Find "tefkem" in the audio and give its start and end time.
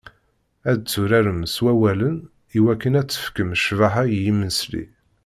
3.09-3.51